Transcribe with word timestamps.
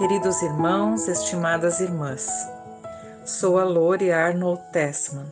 Queridos 0.00 0.40
irmãos, 0.40 1.08
estimadas 1.08 1.78
irmãs, 1.78 2.26
sou 3.26 3.58
a 3.58 3.64
Lori 3.64 4.10
Arnold 4.10 4.62
Tessman 4.72 5.30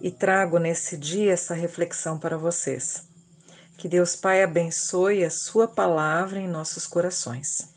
e 0.00 0.10
trago 0.10 0.58
nesse 0.58 0.96
dia 0.96 1.32
essa 1.32 1.54
reflexão 1.54 2.18
para 2.18 2.36
vocês. 2.36 3.04
Que 3.76 3.88
Deus 3.88 4.16
Pai 4.16 4.42
abençoe 4.42 5.24
a 5.24 5.30
Sua 5.30 5.68
palavra 5.68 6.40
em 6.40 6.48
nossos 6.48 6.84
corações. 6.84 7.72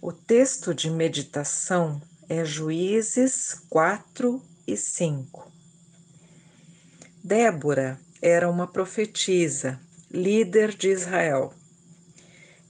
O 0.00 0.10
texto 0.10 0.72
de 0.74 0.88
meditação 0.88 2.00
é 2.30 2.46
Juízes 2.46 3.60
4 3.68 4.42
e 4.66 4.74
5. 4.74 5.52
Débora 7.22 8.00
era 8.22 8.48
uma 8.48 8.66
profetisa, 8.66 9.78
líder 10.10 10.74
de 10.74 10.88
Israel 10.88 11.52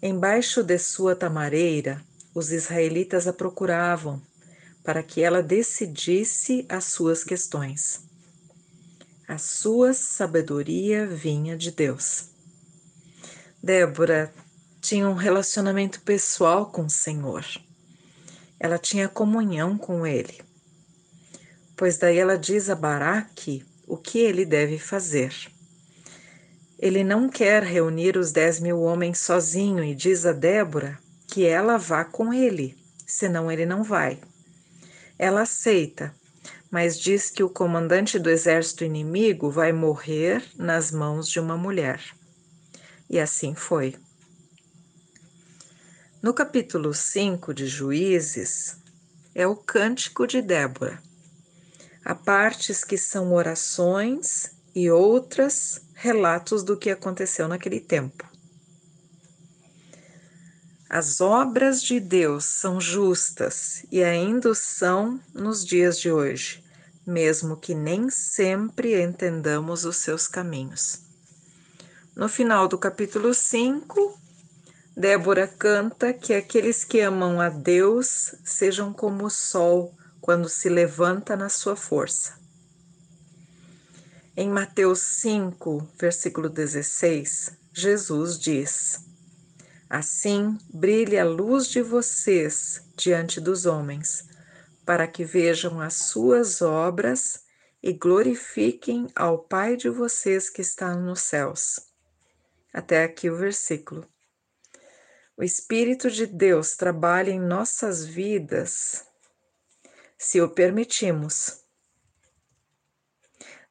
Embaixo 0.02 0.62
de 0.62 0.78
sua 0.78 1.16
tamareira, 1.16 2.04
os 2.34 2.52
israelitas 2.52 3.26
a 3.26 3.32
procuravam 3.32 4.20
para 4.84 5.02
que 5.02 5.22
ela 5.22 5.42
decidisse 5.42 6.66
as 6.68 6.84
suas 6.84 7.24
questões. 7.24 8.02
A 9.26 9.38
sua 9.38 9.94
sabedoria 9.94 11.06
vinha 11.06 11.56
de 11.56 11.70
Deus. 11.70 12.28
Débora 13.62 14.32
tinha 14.80 15.08
um 15.08 15.14
relacionamento 15.14 16.00
pessoal 16.02 16.66
com 16.66 16.84
o 16.84 16.90
Senhor. 16.90 17.44
Ela 18.60 18.78
tinha 18.78 19.08
comunhão 19.08 19.78
com 19.78 20.06
ele. 20.06 20.40
Pois 21.74 21.96
daí 21.96 22.18
ela 22.18 22.38
diz 22.38 22.68
a 22.68 22.74
Baraque 22.74 23.64
o 23.86 23.96
que 23.96 24.18
ele 24.18 24.44
deve 24.44 24.78
fazer. 24.78 25.34
Ele 26.78 27.02
não 27.02 27.28
quer 27.28 27.62
reunir 27.62 28.18
os 28.18 28.32
dez 28.32 28.60
mil 28.60 28.82
homens 28.82 29.18
sozinho 29.18 29.82
e 29.82 29.94
diz 29.94 30.26
a 30.26 30.32
Débora 30.32 30.98
que 31.26 31.44
ela 31.46 31.78
vá 31.78 32.04
com 32.04 32.32
ele, 32.32 32.76
senão 33.06 33.50
ele 33.50 33.64
não 33.64 33.82
vai. 33.82 34.20
Ela 35.18 35.42
aceita, 35.42 36.14
mas 36.70 36.98
diz 36.98 37.30
que 37.30 37.42
o 37.42 37.48
comandante 37.48 38.18
do 38.18 38.28
exército 38.28 38.84
inimigo 38.84 39.50
vai 39.50 39.72
morrer 39.72 40.44
nas 40.56 40.90
mãos 40.90 41.28
de 41.28 41.40
uma 41.40 41.56
mulher. 41.56 42.00
E 43.08 43.18
assim 43.18 43.54
foi. 43.54 43.94
No 46.22 46.34
capítulo 46.34 46.92
5 46.92 47.54
de 47.54 47.66
Juízes, 47.66 48.76
é 49.34 49.46
o 49.46 49.54
cântico 49.54 50.26
de 50.26 50.42
Débora. 50.42 51.00
Há 52.04 52.14
partes 52.14 52.84
que 52.84 52.98
são 52.98 53.32
orações 53.32 54.50
e 54.74 54.90
outras 54.90 55.85
relatos 55.96 56.62
do 56.62 56.76
que 56.76 56.90
aconteceu 56.90 57.48
naquele 57.48 57.80
tempo. 57.80 58.28
As 60.88 61.20
obras 61.22 61.82
de 61.82 61.98
Deus 61.98 62.44
são 62.44 62.80
justas 62.80 63.84
e 63.90 64.04
ainda 64.04 64.54
são 64.54 65.18
nos 65.34 65.64
dias 65.64 65.98
de 65.98 66.12
hoje, 66.12 66.62
mesmo 67.04 67.56
que 67.56 67.74
nem 67.74 68.10
sempre 68.10 69.02
entendamos 69.02 69.84
os 69.84 69.96
seus 69.96 70.28
caminhos. 70.28 71.00
No 72.14 72.28
final 72.28 72.68
do 72.68 72.78
capítulo 72.78 73.32
5, 73.32 74.20
Débora 74.94 75.48
canta 75.48 76.12
que 76.12 76.34
aqueles 76.34 76.84
que 76.84 77.00
amam 77.00 77.40
a 77.40 77.48
Deus 77.48 78.34
sejam 78.44 78.92
como 78.92 79.24
o 79.24 79.30
sol 79.30 79.94
quando 80.20 80.48
se 80.48 80.68
levanta 80.68 81.36
na 81.36 81.48
sua 81.48 81.74
força. 81.74 82.45
Em 84.38 84.50
Mateus 84.50 85.00
5, 85.00 85.92
versículo 85.98 86.50
16, 86.50 87.58
Jesus 87.72 88.38
diz: 88.38 89.00
Assim 89.88 90.58
brilhe 90.68 91.18
a 91.18 91.24
luz 91.24 91.66
de 91.68 91.80
vocês 91.80 92.82
diante 92.94 93.40
dos 93.40 93.64
homens, 93.64 94.28
para 94.84 95.08
que 95.08 95.24
vejam 95.24 95.80
as 95.80 95.94
suas 95.94 96.60
obras 96.60 97.44
e 97.82 97.94
glorifiquem 97.94 99.06
ao 99.16 99.38
Pai 99.38 99.74
de 99.74 99.88
vocês 99.88 100.50
que 100.50 100.60
está 100.60 100.94
nos 100.94 101.22
céus. 101.22 101.80
Até 102.74 103.04
aqui 103.04 103.30
o 103.30 103.36
versículo. 103.38 104.06
O 105.34 105.42
Espírito 105.42 106.10
de 106.10 106.26
Deus 106.26 106.76
trabalha 106.76 107.30
em 107.30 107.40
nossas 107.40 108.04
vidas 108.04 109.02
se 110.18 110.42
o 110.42 110.50
permitimos 110.50 111.64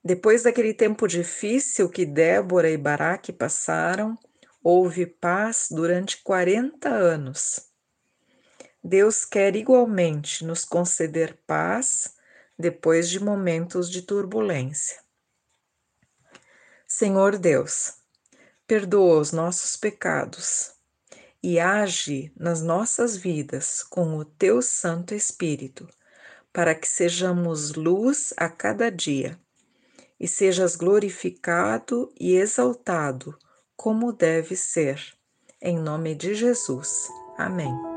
depois 0.05 0.43
daquele 0.43 0.71
tempo 0.71 1.07
difícil 1.07 1.89
que 1.89 2.05
Débora 2.05 2.69
e 2.69 2.77
Baraque 2.77 3.33
passaram, 3.33 4.16
houve 4.63 5.07
paz 5.07 5.66
durante 5.71 6.21
40 6.21 6.88
anos. 6.88 7.71
Deus 8.83 9.25
quer 9.25 9.55
igualmente 9.55 10.45
nos 10.45 10.63
conceder 10.63 11.39
paz 11.47 12.13
depois 12.57 13.09
de 13.09 13.19
momentos 13.19 13.89
de 13.89 14.03
turbulência. 14.03 14.99
Senhor 16.87 17.39
Deus, 17.39 17.95
perdoa 18.67 19.19
os 19.19 19.31
nossos 19.31 19.75
pecados 19.75 20.73
e 21.41 21.59
age 21.59 22.31
nas 22.37 22.61
nossas 22.61 23.17
vidas 23.17 23.81
com 23.81 24.17
o 24.17 24.23
teu 24.23 24.61
Santo 24.61 25.16
Espírito, 25.16 25.89
para 26.53 26.75
que 26.75 26.87
sejamos 26.87 27.73
luz 27.73 28.35
a 28.37 28.47
cada 28.47 28.91
dia 28.91 29.43
e 30.19 30.27
sejas 30.27 30.75
glorificado 30.75 32.11
e 32.19 32.35
exaltado, 32.35 33.37
como 33.75 34.11
deve 34.11 34.55
ser. 34.55 35.01
Em 35.61 35.77
nome 35.77 36.15
de 36.15 36.35
Jesus. 36.35 37.09
Amém. 37.37 37.94